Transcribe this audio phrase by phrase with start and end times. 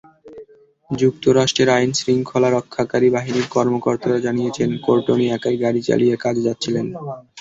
[0.89, 6.85] যুক্তরাষ্ট্রের আইনশৃঙ্খলা রক্ষাকারী বাহিনীর কর্মকর্তারা জানিয়েছেন, কোর্টনি একাই গাড়ি চালিয়ে কাজে যাচ্ছিলেন।